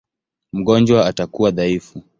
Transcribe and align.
Mgonjwa 0.53 1.05
atakuwa 1.07 1.51
dhaifu. 1.51 2.03